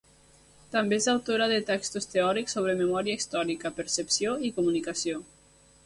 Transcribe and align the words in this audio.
També 0.75 0.97
és 1.01 1.07
autora 1.11 1.49
de 1.51 1.59
textos 1.67 2.09
teòrics 2.15 2.57
sobre 2.59 2.75
memòria 2.83 3.21
històrica, 3.21 3.75
percepció 3.83 4.37
i 4.49 4.53
comunicació. 4.61 5.27